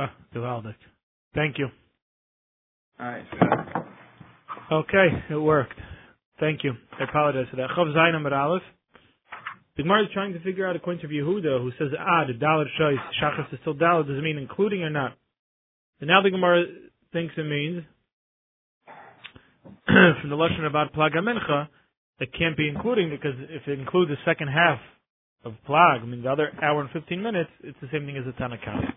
[0.00, 0.74] Oh, geweldig.
[1.34, 1.68] Thank you.
[2.98, 3.26] Alright.
[4.72, 5.78] Okay, it worked.
[6.38, 6.72] Thank you.
[6.98, 7.70] I apologize for that.
[7.76, 8.62] Chav Zayin Amar Aleph.
[9.76, 12.66] The Gemara is trying to figure out according to Yehuda, who says, ah, the Dalit
[12.78, 15.12] Shois, Shachas is still Dalit, does it mean including or not?
[16.00, 16.64] And now the Gemara
[17.12, 17.82] thinks it means,
[19.86, 21.68] from the lesson about Plag HaMincha,
[22.20, 24.78] it can't be including, because if it includes the second half
[25.44, 28.24] of Plag, I mean the other hour and 15 minutes, it's the same thing as
[28.26, 28.92] a Tanakh.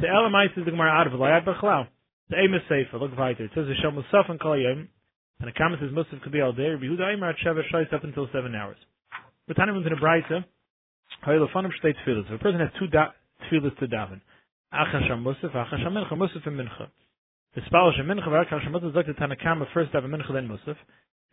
[0.00, 1.86] The Elamite is the Gemara out of Layat Bechlau.
[2.30, 3.44] The Amos Sefer, look weiter.
[3.44, 4.88] It says the Shem Musaf and Kol Yom,
[5.40, 6.70] and the comment says Musaf could be all day.
[6.76, 8.76] Yehuda Eimer at Sheva Shais up until seven hours.
[9.48, 10.44] But Tanya in the Braita,
[11.26, 12.26] Haylefanim Shtei Tfilas.
[12.26, 13.10] If a person has two da-
[13.50, 14.20] Tfilas to daven,
[14.72, 16.88] Achas Sham Musaf, Achas Sham Mincha, Musaf and Mincha.
[17.56, 20.76] The Spal Sham Mincha, Achas Sham Musaf, Zakta Tanakama first daven Mincha, then Musaf.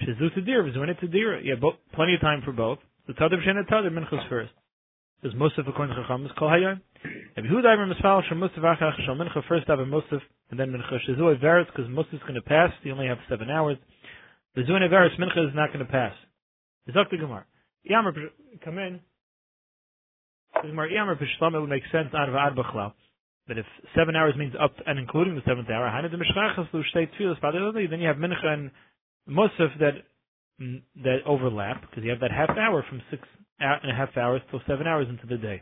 [0.02, 1.44] Shizu Tadir, Vizuin Tadir.
[1.44, 1.64] You have
[1.94, 2.80] plenty of time for both.
[3.08, 4.52] The Tadir Shen Tadir, Mincha's first.
[5.24, 6.82] Is Musaf according to Chacham, is Kol Hayom.
[7.36, 11.00] If Yehuda Eimer Misfal Sham Musaf, Achas Sham Mincha, first daven Musaf, and then Mincha.
[11.08, 13.78] Shizu Averis, because Musaf is going to pass, you only have seven hours.
[14.56, 16.14] The Zuin Averis, Mincha is not going to pass.
[16.90, 17.46] Zakta Gemara.
[17.90, 18.14] Yamar,
[18.64, 19.00] come in.
[20.62, 22.94] The Gemara Yamar Pishlam, it would make sense out of Ad Bechlau.
[23.48, 26.12] But if seven hours means up and including the seventh hour, then
[28.00, 28.72] you have Mincha and
[29.30, 29.94] Musaf that
[31.04, 33.22] that overlap because you have that half hour from six
[33.60, 35.62] and a half hours till seven hours into the day.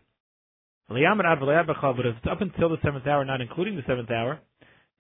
[0.90, 4.40] But if it's up until the seventh hour, not including the seventh hour,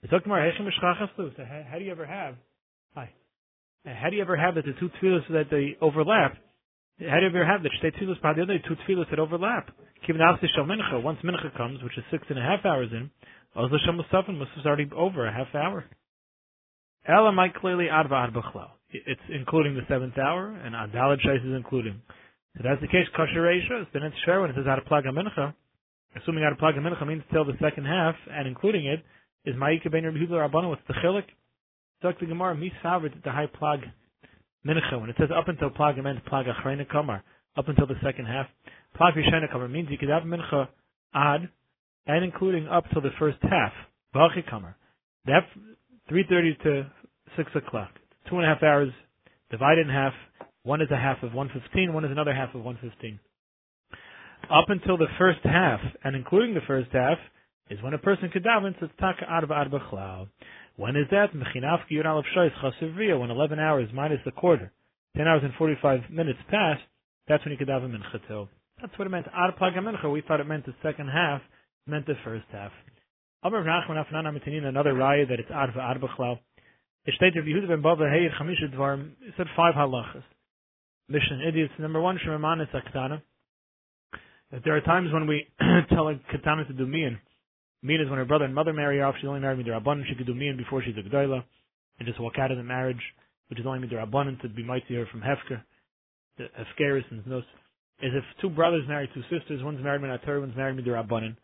[0.09, 2.35] so how do you ever have?
[2.95, 3.09] Hi.
[3.85, 6.37] How do you ever have that the two tefillas that they overlap?
[6.99, 7.71] How do you ever have that?
[8.21, 9.69] By the other two tefillas that overlap.
[10.07, 13.09] Once mincha comes, which is six and a half hours in,
[13.55, 15.85] also shal musafin musaf's already over a half hour.
[17.07, 18.33] Ela might clearly adva ad
[18.91, 22.01] It's including the seventh hour, and adalad shais is including.
[22.57, 23.07] So that's the case.
[23.15, 23.85] Kosher reisha.
[23.93, 25.53] Then it's fair when it says ad plug mincha.
[26.15, 29.03] Assuming ad plug mincha means till the second half, and including it
[29.45, 30.69] is ma'ika ben Rabbi Yehuda Rabbanu.
[30.69, 31.25] What's the chilik?
[32.01, 32.55] Talk the Gemara.
[32.55, 33.79] Mi the high plug
[34.65, 34.99] mincha.
[34.99, 37.23] When it says up until plag, it meant plag achrena kamar.
[37.57, 38.47] Up until the second half.
[38.99, 40.67] Plag rishena kamar means you could have mincha
[41.13, 41.49] ad,
[42.07, 43.73] and including up till the first half.
[44.13, 44.75] Bachi kamar.
[45.25, 45.47] That
[46.11, 46.91] 3.30 to
[47.37, 47.89] 6 o'clock.
[48.29, 48.91] Two and a half hours
[49.49, 50.13] divided in half.
[50.63, 53.19] One is a half of 115, one is another half of 115.
[54.49, 57.17] Up until the first half, and including the first half,
[57.69, 60.29] is when a person could daven, so it's taka ad b'chlal.
[60.77, 61.33] When is that?
[61.33, 64.71] Mechinaf Yud Aleph Shois Chasivriya, when 11 hours minus the quarter,
[65.17, 66.79] 10 hours and 45 minutes pass,
[67.27, 68.49] that's when you could have a mincha till.
[68.81, 69.27] That's what it meant.
[69.27, 71.41] Ad Plag mincha, we thought it meant the second half,
[71.87, 72.71] meant the first half.
[73.43, 76.39] Amr Nachman Afnan Amitanin, another raya that it's Ad V'Ad B'chlav.
[77.05, 80.23] It states Rabbi Yehuda ben Bava Heir Chamisha Dvarim, it said five halachas.
[81.09, 81.73] Mission idiots.
[81.79, 83.21] Number one, Shemaman is Aktana.
[84.51, 85.47] If there are times when we
[85.89, 87.19] tell a katana to do mian,
[87.81, 90.15] Mean is when her brother and mother marry her off, she's only married midrabanan, she
[90.15, 91.43] could do mian before she's a gdoila,
[91.99, 93.01] and just walk out of the marriage,
[93.49, 95.61] which is only midrabanan to be mighty her from hefker,
[96.37, 97.43] the hefkeris and those.
[98.01, 101.35] Is if two brothers marry two sisters, one's married minatar, one's married midrabanan,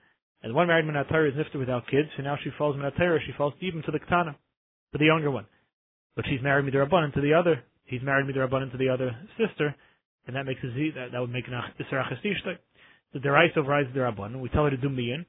[0.44, 3.54] and one married minatar is nifter without kids, so now she falls minatar, she falls
[3.60, 4.38] even to the Katana,
[4.92, 5.46] to the younger one.
[6.16, 9.76] But she's married me midrabanan to the other, he's married midrabanan to the other sister,
[10.28, 12.04] and that makes a z, that, that would make an isra
[13.14, 14.40] The derais overrides the rabbanon.
[14.40, 15.26] We tell her to do mian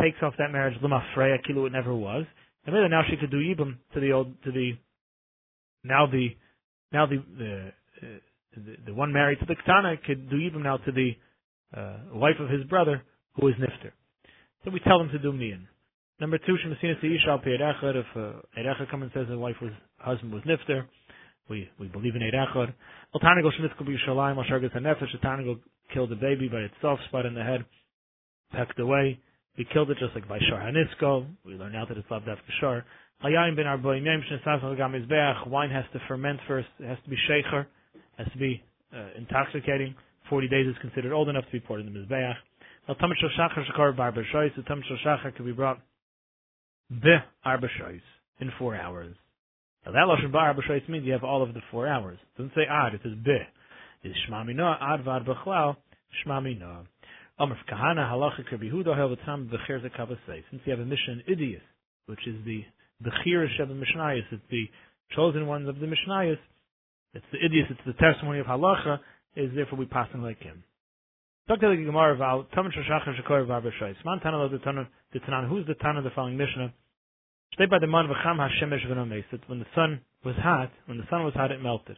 [0.00, 2.24] takes off that marriage lema freya kilu it never was,
[2.66, 4.72] and then now she could do ibum to the old to the
[5.84, 6.28] now the
[6.92, 7.72] now the the
[8.02, 8.06] uh,
[8.56, 11.10] the, the one married to the Ketana could do ibum now to the
[11.76, 13.02] uh, wife of his brother
[13.36, 13.92] who is nifter.
[14.64, 15.68] So we tell them to do mian.
[16.20, 17.96] Number two, shemasina seisha al echad.
[17.96, 20.86] If uh, erechad comes and says the wife was husband was nifter,
[21.48, 22.72] we we believe in erechad.
[23.14, 25.14] Al tanago shemitzkel b'yishalayim al shargas hanefesh.
[25.22, 25.58] Tanago
[25.92, 27.64] killed the baby by its soft spot in the head,
[28.52, 29.18] pecked away.
[29.56, 31.26] We killed it just like by Shar Hanisko.
[31.46, 32.84] We learn out that it's loved after Shar.
[33.22, 34.04] Hayayin ben Arboim
[35.46, 36.66] Wine has to ferment first.
[36.80, 37.66] It has to be shecher.
[38.18, 38.62] Has to be
[38.92, 39.94] uh, intoxicating.
[40.28, 42.34] Forty days is considered old enough to be poured in the mizbeach.
[42.88, 44.54] Now Tamid Shal Shachar Shakar Barba Shois.
[44.56, 45.80] The Tamid Shal Shachar can be brought
[46.90, 47.14] be
[47.44, 48.00] Arba Shois
[48.40, 49.14] in four hours.
[49.86, 52.18] Now that Lashon Ba Arba means you have all of the four hours.
[52.20, 52.94] It doesn't say Ad.
[52.94, 53.38] It says be.
[54.08, 55.76] Is Shmami Noah Ad Vad Bechlal
[56.24, 56.84] Shmami Noah.
[57.38, 60.42] Amr Kahana Halacha Kerbihuda Helvatam Bechir Zakavasei.
[60.50, 61.60] Since you have a mission Idias,
[62.06, 62.64] which is the
[63.02, 64.64] Bechir of the it's the
[65.14, 66.38] chosen ones of the Mishnayos,
[67.12, 69.00] it's the Idias, it's the testimony of Halacha,
[69.36, 70.62] is therefore we pass like him.
[71.46, 71.76] Dr.
[71.76, 73.94] Gemara Val, Taman Shashachar Shakor Varbashai.
[74.00, 76.72] Sman Tana the Tana, the Tanan, who's the Tana of the following Mishnah?
[77.52, 81.52] Stay by the man that when the sun was hot, when the sun was hot,
[81.52, 81.96] it melted.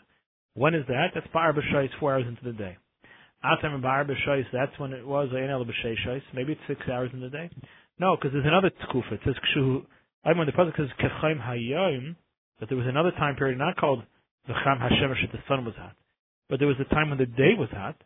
[0.55, 1.09] When is that?
[1.15, 2.77] That's Bar Bashai, four hours into the day.
[3.45, 6.23] Atam Bar B'Shois, that's when it was Ein El B'Sheishois.
[6.35, 7.51] Maybe it's six hours in the day.
[7.99, 9.13] No, because there's another tkufa.
[9.13, 9.85] It says Kshu.
[10.25, 12.17] I'm when the pasuk says Kechayim Hayom,
[12.59, 14.03] that there was another time period not called
[14.49, 15.95] V'cham Hashemesh that the sun was hot,
[16.49, 17.97] but there was a time when the day was hot.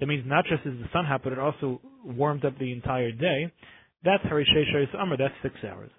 [0.00, 3.12] That means not just is the sun hot, but it also warmed up the entire
[3.12, 3.52] day.
[4.04, 5.16] That's Harisheshois Amr.
[5.16, 5.90] That's six hours.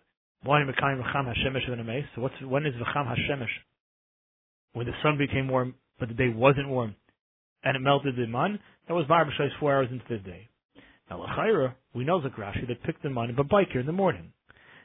[0.44, 3.48] Why Mekayim V'cham Hashemesh So what's when is V'cham Hashemesh?
[4.74, 6.96] When the sun became warm, but the day wasn't warm
[7.64, 10.50] and it melted the man, that was B'Shais four hours into the day.
[11.10, 14.32] Now, L'chaira, we know Zakrashi that picked the man but bike here in the morning.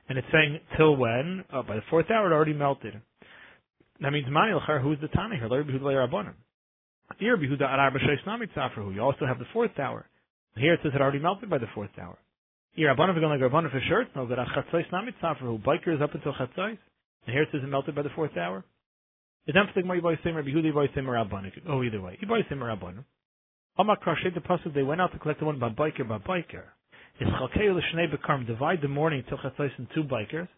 [0.08, 1.44] And it's saying till when?
[1.52, 3.00] Oh, by the fourth hour it already melted.
[4.00, 5.48] That means Mani L'chaira, who's the Tana here?
[5.48, 6.34] L'Rbi Huda Rabbanim.
[7.18, 8.94] Here, Behuda.
[8.94, 10.06] You also have the fourth hour.
[10.56, 12.18] Here it says it already melted by the fourth hour.
[12.76, 14.04] Here, Rabbanim are going to go Rabbanim for sure.
[14.14, 15.62] No, that Chatzais Nami Tzafrahu.
[15.62, 16.76] Biker is up until Chatzais.
[17.26, 18.64] And here it says melted by the fourth hour.
[19.46, 21.52] It's emphatic my boy Sim Rabbi Hudi boy Sim Rabbanik.
[21.66, 22.18] Oh, either way.
[22.20, 23.04] He boy Sim Rabbanik.
[23.78, 26.64] Amar Krashet the pasuk they went out to collect the one by biker by biker.
[27.18, 30.48] Is Chalkei l'shnei bekarm divide the morning till chatzos in two bikers,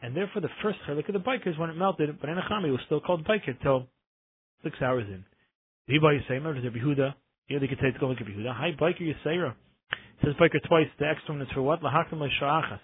[0.00, 2.80] and therefore the first chelik of the bikers when it melted, but in Achami was
[2.86, 3.88] still called biker till
[4.62, 5.24] six hours in.
[5.88, 7.14] He boy Yisemer, there's Rabbi Huda.
[7.46, 8.54] Here they could say it's going to Rabbi Huda.
[8.54, 9.54] Hi biker Yisera.
[10.22, 10.86] Says biker twice.
[10.98, 11.82] The extra one is for what?
[11.82, 12.80] Lahakam le'sha'achas.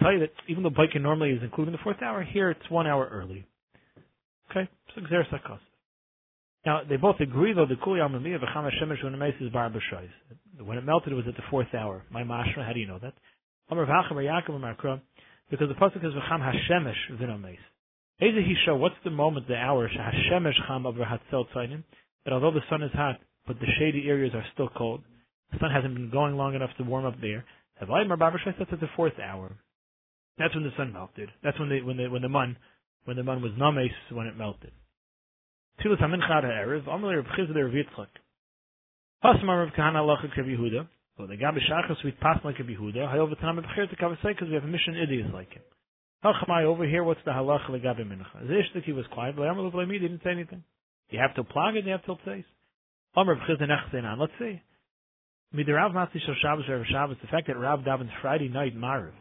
[0.00, 2.70] Tell you that even though biker normally is included in the fourth hour, here it's
[2.70, 3.46] one hour early.
[4.50, 5.60] Okay, so Xer Sakos.
[6.64, 10.08] Now they both agree though the Kuli Amamiya v'cham Hashemesh when it is bar b'shois.
[10.58, 12.04] When it melted, it was at the fourth hour.
[12.10, 13.14] My mashra, how do you know that?
[13.70, 15.00] Amar v'acham Yaakov Makra,
[15.50, 17.58] because the pasuk is v'cham Hashemesh v'nomeis.
[18.20, 21.82] Eze Hisha, what's the moment, the hour, Hashemesh cham over hatzel tzaynim,
[22.24, 25.02] that although the sun is hot, but the shady areas are still cold,
[25.52, 27.44] the sun hasn't been going long enough to warm up there.
[27.82, 29.52] Havayim bar b'shois, that's at the fourth hour.
[30.38, 31.28] That's when the sun melted.
[31.42, 32.56] That's when the when the when the mun
[33.04, 34.72] when the man was names when it melted.
[35.80, 38.08] Tfilas hamincha ha'erev, amalei Reb Chizda Reb Yitzchak.
[39.24, 43.12] Pasmar Reb Kahana Alacha Keb Yehuda, so the Gabi Shachas we pass like Keb Yehuda,
[43.12, 45.62] hayov v'tanam b'chir to kavasei because we have a mission idiots like him.
[46.24, 48.46] Hachamai over here, what's the halacha legabi mincha?
[48.46, 50.62] Zishtik he was quiet, but Amar Lev didn't say anything.
[51.10, 52.44] You have to plug it, you have to say.
[53.16, 54.62] Amar Reb Chizda Nechzein let's see.
[55.54, 59.12] Midirav Matzi Shal Shabbos Erev Shabbos, the fact that Rav davens Friday night Mariv,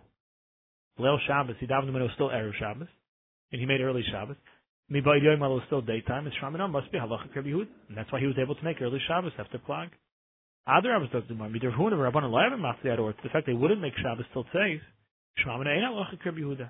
[0.97, 2.87] Leil Shabbos, he davened when it was still Erev Shabbos,
[3.51, 4.37] and he made early Shabbos.
[4.91, 6.25] Mibayid Yom was still daytime.
[6.25, 8.99] His Shramina must be halacha Yehud, and that's why he was able to make early
[9.07, 9.89] Shabbos after plag.
[10.67, 11.47] Other Rabbis does the more.
[11.47, 14.79] Midir Huna Rabban Elayim Mafli or the fact they wouldn't make Shabbos till says
[15.43, 16.69] Shramina ain't halacha Yehuda.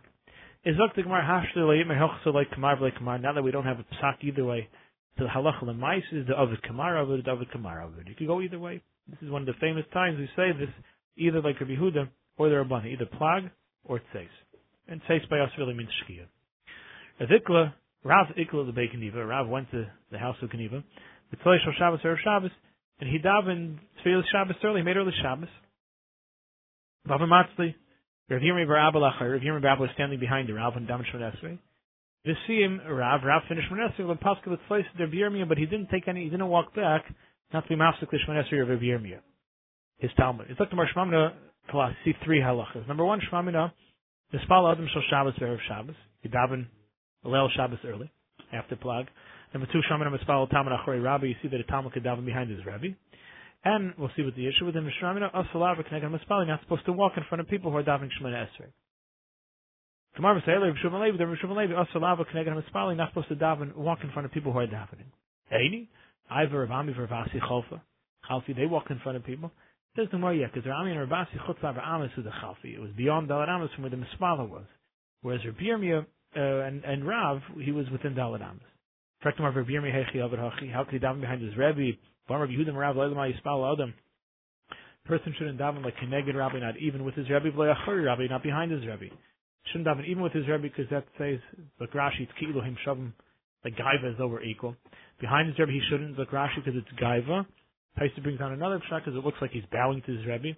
[0.66, 3.18] Is Zok the Gemara Hashter Leim Mehochso like Kamar like Kamar.
[3.18, 4.70] Now that we don't have a psak either way,
[5.18, 8.08] so the halacha lemais is the Ovid Kamar Ovid Ovid Kamar Ovid.
[8.08, 8.82] You could go either way.
[9.12, 10.70] This is one of the famous times we say this,
[11.18, 13.52] either like Rabbi Yehuda or the Rabban, either plag
[13.84, 14.30] or tzeis.
[14.88, 16.26] And tzeis by us really means shkia.
[17.20, 17.74] Avikla,
[18.04, 20.84] Rav Ikla the Beit Kaniva, Rav went to the house of Kaniva,
[21.30, 22.52] the Tzolei Shal Shabbos or Shabbos,
[23.00, 25.50] and he davened Tfilas Shabbos early, made early Shabbos.
[27.08, 27.76] Bava Matzli,
[28.30, 30.88] Rav Yirmi Bar Abba Lachar, Rav Yirmi Bar was standing behind the Rav and
[32.62, 36.24] him, Rav, Rav finished Shemon Esrei, the Tzolei Rav Yirmi, but he didn't take any,
[36.24, 37.04] he didn't walk back,
[37.54, 39.18] not to be Mafsik Esrei of Rav Yirmi.
[39.98, 40.48] His Talmud.
[40.50, 41.34] It's like the Mar Shmamina
[41.70, 42.88] class, see three halachas.
[42.88, 43.72] Number one, Shmamina,
[44.32, 45.96] the Spal Adam Shal Shabbos, Erev Shabbos.
[46.22, 46.66] He daven
[47.26, 48.12] Alel Shabbos early,
[48.52, 49.08] after plug.
[49.54, 51.28] Number two, Shaman Mitzvah Talmud Achori Rabbi.
[51.28, 52.90] You see that a Talmud could daven behind his Rabbi.
[53.64, 54.94] And we'll see what the issue with him is.
[55.02, 56.42] Shramina Asalav Knegam Mitzvah.
[56.42, 58.72] You're not supposed to walk in front of people who are davening Shemana Esrei.
[60.16, 62.88] Tomorrow say Rav Shimon Levi, Rav Shimon Levi Asalav Knegam Mitzvah.
[62.88, 65.12] You're not supposed to daven, walk in front of people who are davening.
[65.54, 65.88] Eini,
[66.32, 67.82] Iver Rav Ami Vasi Chalfa.
[68.30, 69.52] Chalfi, they walk in front of people.
[69.96, 72.76] Says the more yet, because Rami and Rabasi Chutzah Amis is the Chalfi.
[72.76, 74.66] It was beyond Dalar Amis from where the Mitzvah was.
[75.22, 78.64] Whereas Rabbi Yirmiyah uh, and, and Rav, he was within Dalad Amos.
[79.20, 81.98] How could he daven behind his Rebbe?
[85.06, 88.82] Person shouldn't daven like Keneged Rabbi, not even with his Rebbe, Rabbi, not behind his
[88.82, 89.14] Rebbe.
[89.66, 91.40] Shouldn't daven even with his Rebbe because that says,
[91.80, 93.12] like Rashi, Ki'ilohim Shavim,
[93.64, 94.76] like Gaiva is over equal.
[95.20, 97.46] Behind his Rebbe, he shouldn't, like Rashi, because it's Gaiva.
[98.00, 100.58] Taisa brings down another pshat because it looks like he's bowing to his Rebbe.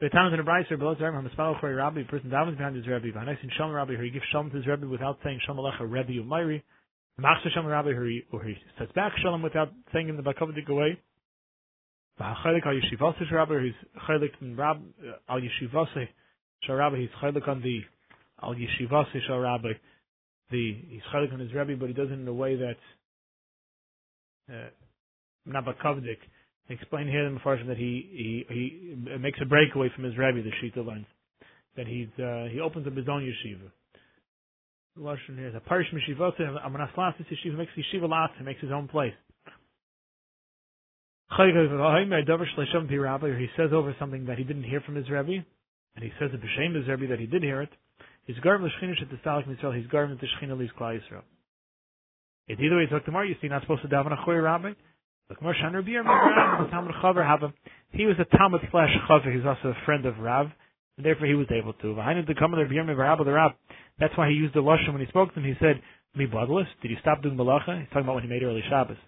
[0.00, 2.86] The times in the Brayser, below Zerim, Hamaspal Chori Rabbi, a person davens behind his
[2.86, 5.90] Rebbe, Vahanis in Shalom Rabbi, he gives Shalom to his Rebbe without saying Shalom Alecha
[5.90, 6.62] Rebbe Umayri,
[7.18, 7.92] Machsa Shalom Rabbi,
[8.30, 10.98] or he, says back Shalom without saying in the Bakavidik away,
[12.20, 13.74] Vahachelik al Yeshivase Rabbi, or he's
[14.08, 16.08] Chelik in Rab, uh, al Yeshivase
[16.62, 17.80] Shal Rabbi, he's Chelik on the,
[18.42, 19.72] al Yeshivase Shal Rabbi,
[20.50, 22.78] the, he's Chelik on his Rebbe, but he does it in a way that's,
[24.52, 24.70] uh,
[25.44, 25.64] not
[26.68, 30.42] explain here in the Mepharshim that he, he, he makes a breakaway from his rabbi,
[30.42, 31.06] the Shita learns.
[31.76, 33.70] That he's, uh, he opens up his own yeshiva.
[34.98, 36.32] Lashon here is a parish yeshiva,
[36.66, 39.12] Amanaslasis yeshiva makes yeshiva lot, he makes his own place.
[41.28, 41.34] He
[43.56, 45.44] says over something that he didn't hear from his Rebbe,
[45.96, 47.70] and he says it b'shem his Rebbe that he did hear it.
[48.26, 49.74] He's garm l'shchina shet t'salik mitzvah.
[49.76, 51.22] He's garm the shchina lis klal Yisrael.
[52.48, 52.86] It's either way.
[52.90, 53.26] Like tomorrow.
[53.26, 54.72] You see, not supposed to daven a choy rabbi.
[55.28, 57.50] Like Moshe Rabbi Yirmiyah, Talmud Chaver have.
[57.90, 59.34] He was a Talmud slash Chaver.
[59.34, 60.46] He's also a friend of Rav,
[60.96, 61.94] and therefore he was able to.
[61.94, 63.52] The come of Rabbi Yirmiyah, the Rav.
[63.98, 65.46] That's why he used the lashon when he spoke to him.
[65.46, 65.82] He said,
[66.14, 68.98] "Mi badlus, did you stop doing malacha?" He's talking about when he made early Shabbos.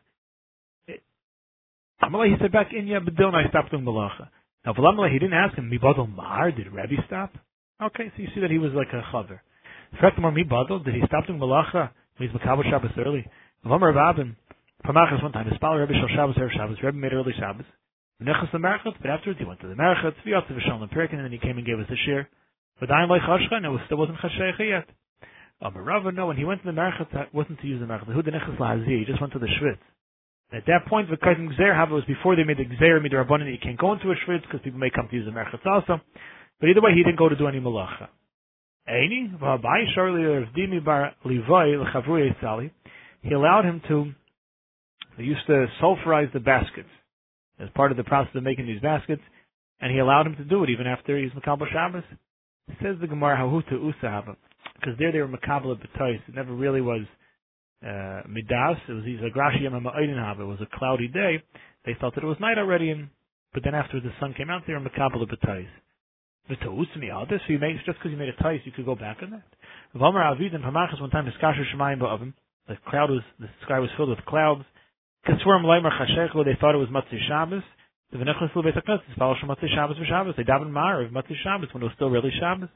[2.02, 4.28] Amalei, he said back in don't I stopped doing malacha.
[4.64, 7.32] Now, Valamalei, he didn't ask him, Mi badal mar, did Rabbi stop?
[7.80, 9.38] Okay, so you see that he was like a Chaver.
[10.02, 11.90] Frektamar Mi badal, did he stop doing malacha?
[12.18, 13.24] He's Makabal Shabbos early.
[13.64, 14.34] Vamar Rabin,
[14.84, 17.64] Pamachas one time, his Spal Rebbe Shal Shabbos, Erev Shabbos, Rebbe made early Shabbos.
[18.20, 21.18] Nechas the Merchat, but afterwards he went to the Merchat, Tzviot to Vishal and Perkin,
[21.18, 22.28] and then he came and gave us a share.
[22.80, 24.88] But I like Chashcha, and it still wasn't Chashcha yet.
[25.62, 28.12] Um, Rava, no, when he went to the Merchat, wasn't to use the Merchat.
[28.12, 29.78] Who the Nechas Lahazi, he just went to the Shvitz.
[30.50, 33.58] At that point, the Kaisim Gzer Hava was before they made the Gzer Midrabanan, you
[33.62, 36.00] can't go into a Shvitz because people may come to use the Merchat also.
[36.60, 38.08] But either way, he didn't go to do any Malacha.
[43.22, 44.12] He allowed him to
[45.18, 46.88] they used to sulfurize the baskets
[47.58, 49.22] as part of the process of making these baskets,
[49.80, 52.04] and he allowed him to do it even after he's Makabal Shabbos.
[52.80, 56.20] Says the Gemara, because there they were Makabal B'tais.
[56.28, 57.02] It never really was
[57.84, 58.78] uh, Midas.
[58.88, 61.42] It was either Grashi It was a cloudy day.
[61.84, 63.08] They felt that it was night already, and
[63.52, 65.26] but then after the sun came out, they were Makabal
[66.48, 66.64] B'tais.
[66.64, 69.18] V'ta'usmi adis, so you made, just because you made a tais, you could go back
[69.22, 69.42] on that.
[69.94, 72.32] V'omer Avid and Hamachas one time, Hiskasher Shemayim Ba'avim,
[72.68, 74.64] the cloud was, the sky was filled with clouds,
[75.26, 77.62] Kassurim Leimer Chashechlo, they thought it was Matzah Shabbos.
[78.12, 80.36] The V'nechlas HaKnesses, Spal Shem Matzah Shabbos V'Shabbos.
[80.36, 82.68] They davened Mar of Matzah Shabbos when it was still really Shabbos.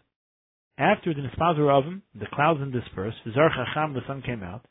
[0.76, 3.16] After the Nispazer of him, the clouds then dispersed.
[3.26, 4.66] V'zar Chacham, the sun came out.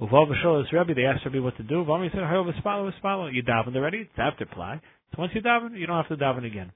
[0.00, 1.84] Uval V'sholas Rebbe, they asked Rebbe what to do.
[1.84, 3.32] Vami said, Hayo V'spalo V'spalo.
[3.32, 4.80] You davened already, it's after ply.
[5.14, 6.72] So once you daven, you don't have to daven again.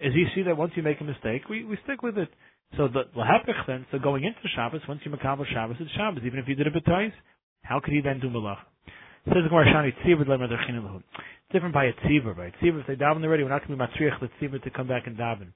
[0.00, 2.28] As you see that once you make a mistake, we, we stick with it.
[2.76, 6.22] So the lahepich then, so going into Shabbos, once you makabel Shabbos, it's Shabbos.
[6.26, 7.12] Even if you did it b'tais,
[7.62, 8.58] how could he then do malach?
[9.26, 11.02] Says the Gemara Shani
[11.52, 12.52] Different by a Tzibur, right?
[12.62, 14.88] Tzibur, if they daven already, we're not going to be matriach the Tzibur to come
[14.88, 15.52] back and daven.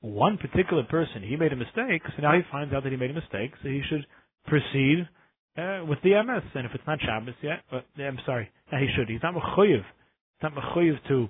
[0.00, 3.10] One particular person, he made a mistake, so now he finds out that he made
[3.10, 4.06] a mistake, so he should
[4.46, 5.08] proceed
[5.56, 6.44] uh, with the MS.
[6.54, 9.08] And if it's not Shabbos yet, uh, I'm sorry, no, he should.
[9.08, 9.82] He's not mechuyev.
[9.82, 11.28] He's not mechuyev to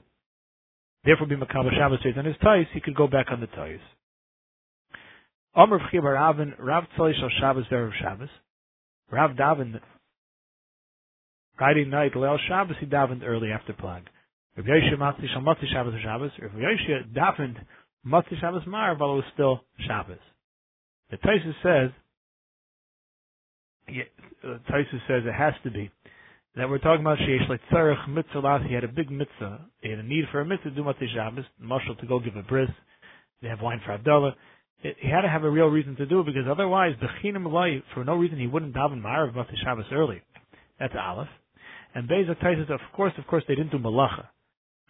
[1.05, 2.67] therefore be makabel Shabbos on his ties.
[2.73, 3.81] He could go back on the ties.
[5.55, 8.29] Amr V'chibar Ravin Rav Tzali Shal Shabbos Ve'erev Shabbos.
[9.11, 9.81] Rav Davin
[11.57, 14.03] Friday night, Leil Shabbos, he davened early after Plag.
[14.57, 16.31] Rav Yosha Matzi Shal Matzi Shabbos Shabbos.
[16.41, 17.57] Rav Yosha davened
[18.07, 20.19] Matzi Shabbos Mar while it was still Shabbos.
[21.11, 21.91] The Taisus says,
[24.71, 25.91] Taisus says it has to be
[26.57, 29.67] that we're talking about Sheish like Tzarech Mitzvah He had a big mitzvah.
[29.81, 32.37] He had a need for a mitzvah to do Matzi Shabbos, Marshal to go give
[32.37, 32.69] a bris.
[33.43, 34.35] They have wine for Abdullah.
[34.83, 37.83] It, he had to have a real reason to do it because otherwise, Bechinim Lai,
[37.95, 40.23] for no reason, he wouldn't daven Mar of Matzi Shabbos early.
[40.79, 41.29] That's Aleph.
[41.95, 44.27] And Beis Taisus, of course, of course, they didn't do malacha.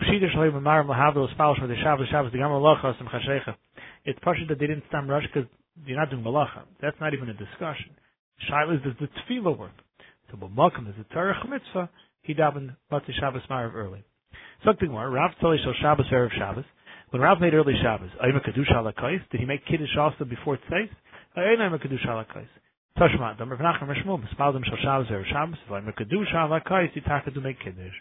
[0.00, 0.33] It's
[4.23, 5.49] partially that they didn't stam rush because
[5.87, 6.62] you're not doing malacha.
[6.81, 7.91] That's not even a discussion.
[8.49, 9.73] Shaila is the tefillah work.
[10.30, 11.88] So B'makam is a Tarech mitzvah.
[12.23, 14.04] He davened Matzah Shabbos Marav early.
[14.64, 15.08] Something more.
[15.08, 16.64] Rav Tzali Shal Shabbos Erev Shabbos.
[17.11, 20.90] When Rav made early Shabbos, Ayma Kedusha Lakais, did he make Kiddush also before Tzeis?
[21.37, 22.49] Ayma Kedusha Lakais.
[22.99, 27.40] Tashma, Dam Rav Nachman Rashmum, Spaldim Shal Shabbos Erev Shabbos, Vayim Kedusha Alakais, Yitaka to
[27.40, 27.94] make Kiddush.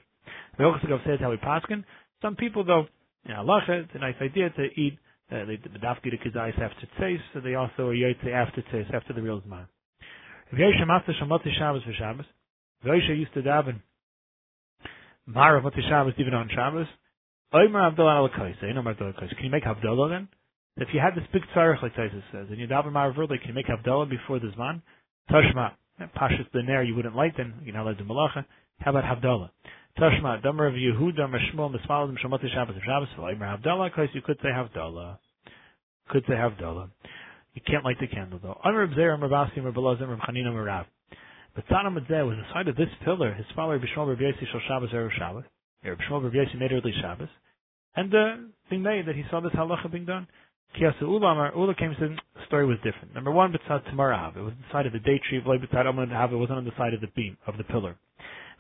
[0.58, 1.84] The Ochsagav says how we paskin.
[2.22, 2.88] Some people though,
[3.26, 4.98] you know, Allah, it's a nice idea to eat,
[5.32, 9.14] uh, they bedafki the kizayis after tzeis, so they also are yotze after tzeis, after
[9.14, 9.68] the real zman.
[10.52, 12.26] If Yosha Matzah Shamati Shabbos for Shabbos,
[12.86, 13.82] Yosha used to daven
[15.26, 16.88] Mara Mati Shabbos even on Shabbos,
[17.54, 19.36] Oimer Abdullah Alakais, Einom Abdullah Alakais.
[19.36, 20.28] Can you make Havdalah then?
[20.78, 23.54] If you had this big tzarech, like Taisus says, and you daven ma'av can you
[23.54, 24.82] make Havdalah before the Zman?
[25.30, 25.72] Tashma,
[26.16, 28.46] Pashas Bener, you wouldn't like then, you're not allowed to malacha.
[28.80, 29.50] How about Havdalah?
[30.00, 34.50] Tashma, Damer of Yehuda, Meshmol, Mismalim, Shemati Shabbos, Shabbos, Vaymer Havdalah, because you could say
[34.50, 35.18] Havdalah.
[36.10, 36.90] Could say Havdalah.
[37.58, 38.56] You can't light the candle though.
[38.64, 40.86] Amr Bzer, Rabasi, Rabbalazim, Rabchanina, Marav.
[41.56, 44.62] But Tzanam Adzeh was the side of this pillar, his father Bishmol Rabbi Yossi Shal
[44.68, 45.44] Shabbos, Erev Shabbos.
[45.84, 47.30] Bishmol Rabbi Yossi made early Shabbos.
[47.96, 48.36] And the uh,
[48.70, 50.28] thing made that he saw this halacha being done.
[50.80, 53.16] Kiyasa Ula Amar, Ula came to the story was different.
[53.16, 54.38] Number one, B'tzad Tamarav.
[54.38, 56.66] It was the side of the date tree, V'lay B'tzad Amar Hav, it wasn't on
[56.66, 57.98] the side of the beam, of the pillar.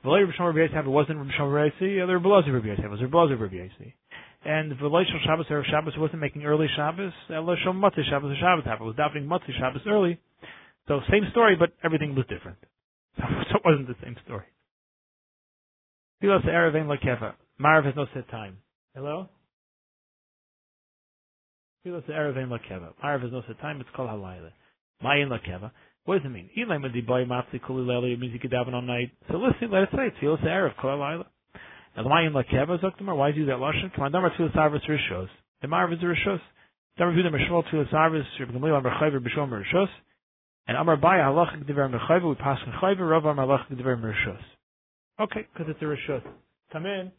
[0.04, 2.89] V'lay Rishon Rabbi Yosef, it wasn't Rishon Rabbi Yosef, the other B'lazi Rabbi Yosef, it
[2.89, 3.94] was B'lazi Rabbi Yosef.
[4.48, 8.36] And V'lay Shal Shabbos, Erev Shabbos, wasn't making early Shabbos, Ela Shal Matzah Shabbos, or
[8.39, 10.22] Shabbos It was davening Matzah Shabbos early.
[10.88, 12.58] So same story, but everything was different.
[13.18, 14.46] So it wasn't the same story.
[16.24, 17.34] Tfilas Erev Ein Lakeva.
[17.60, 18.60] Marav has no set time.
[18.96, 19.27] Hello?
[21.86, 22.94] Tfilas Erev Ein Lakeva.
[23.04, 23.82] Marav has no set time.
[23.82, 24.51] It's called Halayla.
[25.04, 25.72] Mayin Lakeva.
[26.06, 26.50] What does it mean?
[26.58, 28.13] Elay Madiboy Matzi Kuli Leli.
[28.13, 29.12] It means you could daven all night.
[29.30, 31.25] So listen, let it say Tfilas Erev Kol Halayla.
[31.98, 33.18] And Mayin Lakeva Zoktamar.
[33.18, 33.94] Why do that lashon?
[33.96, 35.27] Come on, Damar Tfilas Arvis Rishos.
[35.62, 36.39] The Marav is a Rishos.
[36.98, 38.24] Damar Vuda Meshmol Tfilas Arvis.
[38.39, 39.88] Reb Gamliel Amar Chayver B'Shom Rishos.
[40.68, 42.30] And Amar Baya Halach Gdiver Mechayver.
[42.30, 43.10] We pass in Chayver.
[43.10, 44.39] Rav Amar Halach Gdiver Rishos.
[45.20, 46.22] Okay, because it's a Rishos.
[46.72, 47.12] Come in.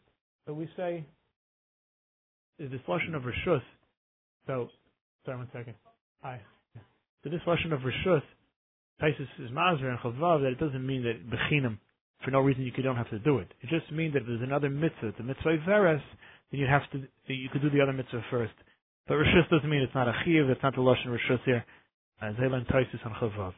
[0.47, 1.05] So we say
[2.59, 3.61] is this lashon of rishus.
[4.47, 4.69] So,
[5.25, 5.75] sorry, one second.
[6.21, 6.41] Hi.
[7.23, 8.21] So this lashon of rishus,
[9.01, 11.77] Taisus is mazir and chavav that it doesn't mean that bechinam
[12.23, 13.47] for no reason you don't have to do it.
[13.61, 16.01] It just means that if there's another mitzvah, the mitzvah veres,
[16.51, 18.53] then you have to you could do the other mitzvah first.
[19.07, 20.49] But rishus doesn't mean it's not a chiv.
[20.49, 21.65] It's not the lashon rishus here.
[22.21, 23.53] Uh, and Zaylan Taisus and chavav.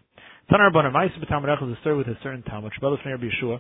[0.52, 2.72] Tanar Rabbanim Ma'aser b'Talmud Echad is a with a certain Talmud.
[2.80, 3.60] Shabbat Lefnei Rabbi Yeshua.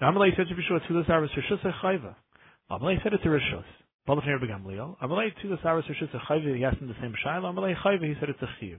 [0.00, 2.14] And Amalei said to Yeshua, Tzulas Arvis Rishus Chayva.
[2.70, 3.64] Amalei said it to Rishus.
[4.08, 4.96] Balafnei Rabbi Gamliel.
[5.02, 6.56] Amalei Tzulas Arvis Rishus Chayva.
[6.56, 7.52] He asked him the same Shaila.
[7.52, 8.06] Amalei Chayva.
[8.06, 8.78] He said it's a Chiv.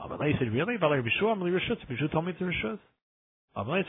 [0.00, 0.76] Amalei said, really?
[0.76, 1.36] Rabbi Yeshua.
[1.36, 1.78] Amalei Rishus.
[1.90, 2.78] Yeshua told me it's a Rishus.
[3.54, 3.86] Wait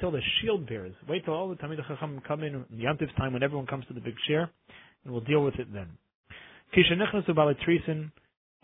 [0.00, 0.94] till the shield bearers.
[1.08, 3.84] Wait till all the Tamid Chacham come in in the Yantiv's time when everyone comes
[3.86, 4.48] to the big share,
[5.04, 5.88] and we'll deal with it then.
[6.76, 8.12] Kisha Nichnas to Balei Trisin.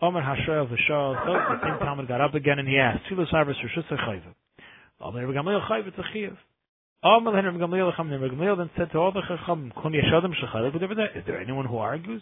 [0.01, 1.25] Omer Hashoel V'Shal.
[1.25, 4.33] So the same Talmud got up again and he asked, Tzulas Arvis Rishus Chayva.
[5.01, 6.35] Amalei Rabbi Gamliel Chayv it's a Chiv.
[7.05, 8.09] Amalei Rabbi Gamliel Chacham.
[8.09, 10.73] Rabbi Gamliel then said to all the Chacham, Kun Yeshadim Shechayv.
[10.73, 10.81] But
[11.15, 12.21] is there anyone who argues?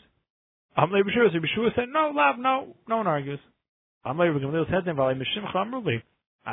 [0.76, 0.88] Shua.
[0.92, 3.40] Rabbi Shua said, No, Lav, no, no one argues.
[4.06, 4.14] I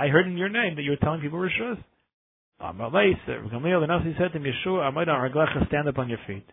[0.08, 1.78] heard in your name that you were telling people Rishus.
[2.60, 5.98] Amalei said, Rabbi Gamliel then also he said to him, Yeshua, Amalei Raglecha, stand up
[5.98, 6.46] on your feet.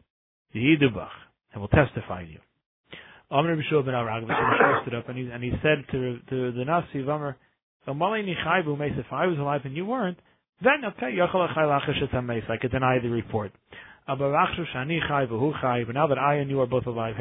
[0.54, 1.10] Yidubach,
[1.54, 2.40] and will testify you.
[3.32, 7.08] Arag, stood up and he, and he said to, to the Nasi of
[7.88, 10.20] if I was alive and you weren't,
[10.62, 11.18] then okay,
[12.50, 13.52] I could deny the report.
[14.06, 14.48] But now
[16.08, 17.16] that I and you are both alive,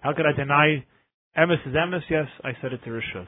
[0.00, 0.84] how could I deny
[1.36, 2.02] emes is emes?
[2.10, 3.26] Yes, I said it to Rishus.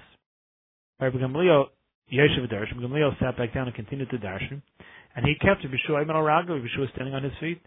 [1.01, 1.67] Rabbi Gamliel,
[2.13, 4.63] Yeshiv Darshan, Gamliel sat back down and continued to darshan,
[5.17, 7.61] and he kept Rabbi Shua Ibn Shua was standing on his feet.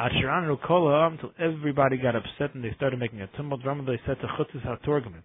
[0.00, 3.62] Until everybody got upset and they started making a tumult.
[3.64, 5.24] They said to Chutzis HaTorgaman,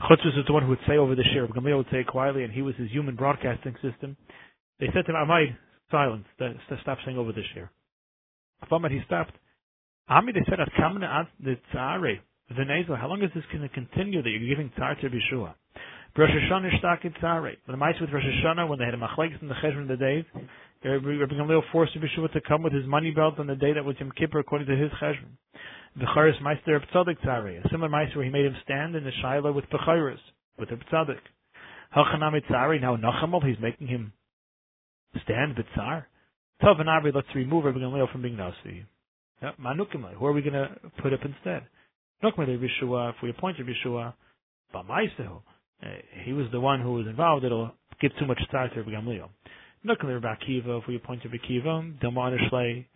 [0.00, 1.46] Chutzpah is the one who would say over the shir.
[1.48, 4.16] Gamliel would say quietly, and he was his human broadcasting system.
[4.80, 5.54] They said to him, Amai,
[5.90, 6.24] silence,
[6.80, 7.70] stop saying over the shir.
[8.64, 9.32] Afamad, he stopped.
[10.08, 12.20] Ami, they said, Atkamna the Tzare,
[12.52, 15.54] Venezo, how long is this going to continue that you're giving Tzar to Bishua?
[16.16, 17.56] Rosh Hashanah Shtaki Tzare.
[17.66, 19.88] When the mice with Rosh Hashanah, when they had a machlekes in the cheshvan of
[19.88, 20.24] the days,
[20.84, 23.96] Rabbi Gamliel forced Bishua to come with his money belt on the day that was
[23.98, 25.36] Yom Kippur according to his cheshvan.
[25.98, 29.52] Becharis Meister Tzadik Tzari, a similar Meister where he made him stand in the Shiloh
[29.52, 30.18] with Becharis,
[30.58, 31.18] with the Tzadik.
[31.94, 34.12] Hachanami Tzari, now Nachamol, he's making him
[35.24, 36.04] stand B'tzar.
[36.62, 38.86] Tov and Abri, let's remove Rabbi Gamliel from being Nasi.
[39.60, 40.70] Manukimai, who are we going to
[41.02, 41.62] put up instead?
[42.22, 44.14] Nukmele Yeshua, if we appoint Yeshua,
[44.74, 45.40] B'maisehu,
[46.24, 49.28] he was the one who was involved, it'll give too much tzar to Rabbi Gamliel.
[49.86, 52.86] Nukmele Rabbi Akiva, if we appoint Rabbi Akiva, Dilma Anishlei,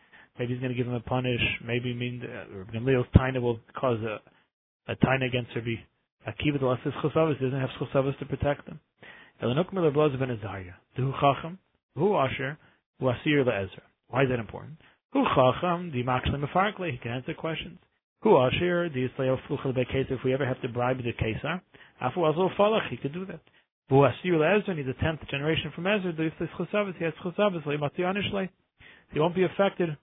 [0.41, 1.41] Maybe he's going to give him a punish.
[1.63, 4.21] Maybe mean uh, Gamliel's taina will cause a,
[4.91, 5.75] a taina against Rabbi
[6.27, 7.37] Akiva the last chosavas.
[7.39, 8.81] He doesn't have chosavas to protect him.
[9.43, 10.77] Elanuk miller blows ben Azariah.
[10.97, 11.59] Who chacham?
[11.95, 12.59] Who asher?
[13.01, 13.83] Who asir le'ezra?
[14.09, 14.79] Why is that important?
[15.13, 15.91] Who chacham?
[15.93, 16.91] The makshlim mefarkle.
[16.91, 17.79] He can answer questions.
[18.23, 18.89] Who asher?
[18.89, 20.13] The yisrael oh, fluchel be'keser.
[20.13, 21.61] If we ever have to bribe the kesar,
[22.03, 22.85] afu also falach.
[22.91, 23.41] He could do that.
[23.89, 24.77] Who asir le'ezra?
[24.77, 26.13] He's the tenth generation from Ezra.
[26.13, 26.97] The yisrael chosavas.
[26.97, 28.49] He has chosavas.
[29.13, 29.97] He won't be affected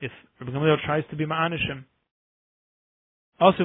[0.00, 1.84] if Rabbi Gamliel tries to be ma'anishim.
[3.40, 3.64] Also,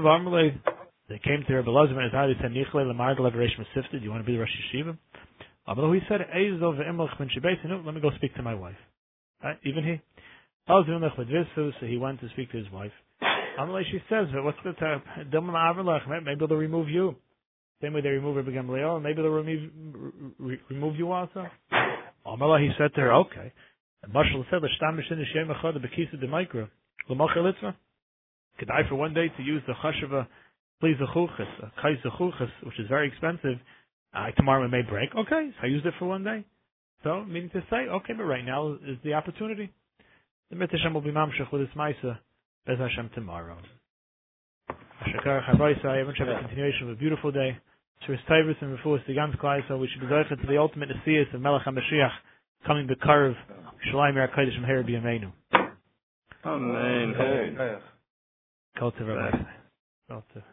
[1.10, 4.34] they came to Rabbi Lazar and Azari said, Nichle Masifta, do you want to be
[4.34, 4.98] the Rosh Yeshiva?
[5.94, 8.76] He said, Eizol ve'imlech ben Shebeit, no, let me go speak to my wife.
[9.44, 9.58] Right?
[9.64, 10.02] Even he.
[10.68, 10.84] So
[11.82, 12.92] he went to speak to his wife.
[13.60, 15.02] Amalei, she says, what's the time?
[16.26, 17.16] Maybe they'll remove you.
[17.82, 19.72] Same way they remove Rabbi Gamliel, maybe they'll remove,
[20.39, 21.46] re- remove you also.
[22.26, 23.52] Amalei, he said to her, okay.
[24.12, 26.70] Marshall said, "L'shtam b'shin shem echad b'kisa demikra
[27.10, 27.74] l'mocher litzva."
[28.60, 30.28] Could I for one day to use the chashava
[30.80, 33.58] please the chuchas, kais chuchas, which is very expensive.
[34.13, 35.10] Uh, tomorrow it may break.
[35.16, 36.44] Okay, so I used it for one day.
[37.04, 39.72] So meaning to say, okay, but right now is the opportunity.
[40.50, 42.20] The Mitzvah will be mamshach with this ma'isa
[42.65, 43.58] Bez Hashem tomorrow.
[44.71, 47.58] Ashakar Chavaisa, I have a continuation of a beautiful day.
[48.08, 49.36] Shris Tavis and Refuas the Gans
[49.67, 52.12] so we should be zeichet to the ultimate Nesiyas of Melech HaMashiach
[52.65, 53.36] coming to carve
[53.91, 54.84] Shalayim Yer HaKadosh from Hera
[56.45, 57.80] Amen.
[58.78, 59.38] Kol to Rabbi.
[60.10, 60.43] Kol to.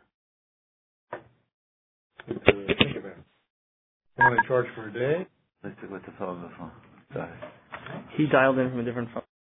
[2.27, 5.27] What do they charge for a day?
[5.65, 6.73] Let's stick with the phone before.
[7.13, 7.31] Sorry.
[8.17, 9.23] He dialed in from a different phone.